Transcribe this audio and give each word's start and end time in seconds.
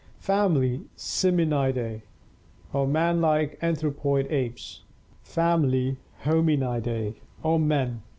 Family 0.17 0.81
Simiidae 0.97 2.01
(man 2.73 3.21
like 3.21 3.53
or 3.61 3.65
anthropoid 3.67 4.25
apes). 4.31 4.81
Family 5.21 5.97
Hominidae 6.23 7.13
(men). 7.59 8.01